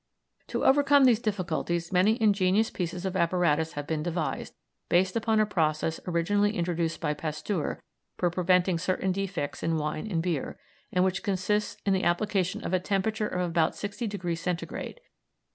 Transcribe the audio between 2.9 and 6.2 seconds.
of apparatus have been devised, based upon a process